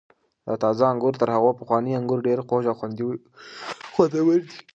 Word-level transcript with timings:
دا 0.45 0.53
تازه 0.63 0.83
انګور 0.91 1.13
تر 1.21 1.29
هغو 1.35 1.49
پخوانیو 1.59 1.97
انګور 1.99 2.19
ډېر 2.27 2.39
خوږ 2.47 2.63
او 2.69 2.75
خوندور 2.79 3.13
دي. 4.11 4.39